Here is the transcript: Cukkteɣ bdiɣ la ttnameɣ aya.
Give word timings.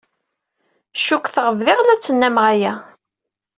Cukkteɣ 1.05 1.47
bdiɣ 1.57 1.79
la 1.83 1.95
ttnameɣ 1.97 2.45
aya. 2.53 2.73